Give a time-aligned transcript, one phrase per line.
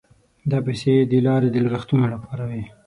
[0.51, 2.63] دا پیسې د لارې د لګښتونو لپاره وې.